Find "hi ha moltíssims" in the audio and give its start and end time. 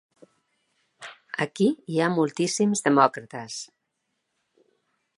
1.95-2.83